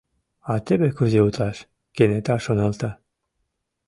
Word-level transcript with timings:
«А 0.51 0.53
теве 0.65 0.87
кузе 0.97 1.19
утлаш!»— 1.27 1.57
кенета 1.95 2.35
шоналта. 2.45 2.91